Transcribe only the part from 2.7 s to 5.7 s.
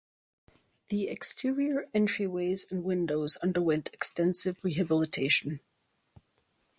and windows underwent extensive rehabilitation.